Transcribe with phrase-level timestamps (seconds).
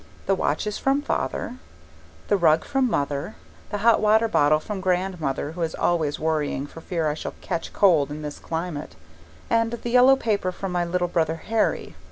[0.25, 1.57] The watch is from father,
[2.27, 3.35] the rug from mother,
[3.69, 7.71] the hot water bottle from grandmother who is always worrying for fear I shall catch
[7.71, 8.95] cold in this climate
[9.47, 11.93] and the yellow paper from my little brother Harry.